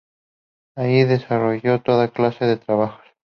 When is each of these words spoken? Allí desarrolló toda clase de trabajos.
Allí 0.75 1.03
desarrolló 1.03 1.79
toda 1.83 2.07
clase 2.09 2.45
de 2.45 2.57
trabajos. 2.57 3.05